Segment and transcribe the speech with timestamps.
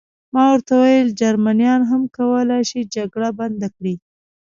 [0.33, 3.95] ما ورته وویل: جرمنیان هم کولای شي جګړه بنده کړي.